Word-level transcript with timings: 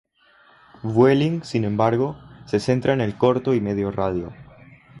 Vueling, 0.81 1.43
sin 1.43 1.63
embargo, 1.63 2.17
se 2.47 2.59
centra 2.59 2.93
en 2.93 3.01
el 3.01 3.19
corto 3.19 3.53
y 3.53 3.61
medio 3.61 3.91
radio. 3.91 4.33